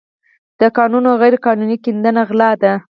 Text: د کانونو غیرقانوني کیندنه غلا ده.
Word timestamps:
د 0.59 0.61
کانونو 0.77 1.09
غیرقانوني 1.21 1.77
کیندنه 1.83 2.21
غلا 2.29 2.51
ده. 2.61 2.73